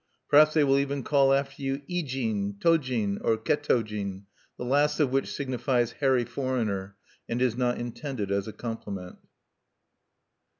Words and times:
Perhaps 0.29 0.55
they 0.55 0.63
will 0.63 0.79
even 0.79 1.03
call 1.03 1.31
after 1.31 1.61
you 1.61 1.83
"Ijin," 1.87 2.55
"Tojin," 2.57 3.19
or 3.23 3.37
"Ke 3.37 3.61
tojin," 3.61 4.23
the 4.57 4.65
last 4.65 4.99
of 4.99 5.11
which 5.11 5.31
signifies 5.31 5.91
"hairy 5.91 6.25
foreigner," 6.25 6.95
and 7.29 7.39
is 7.39 7.55
not 7.55 7.77
intended 7.77 8.31
as 8.31 8.47
a 8.47 8.53
compliment. 8.53 9.17